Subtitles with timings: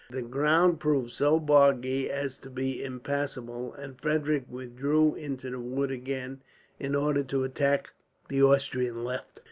[0.09, 5.91] The ground proved so boggy as to be impassable, and Frederick withdrew into the wood
[5.91, 6.41] again,
[6.79, 7.89] in order to attack
[8.27, 9.39] the Austrian left.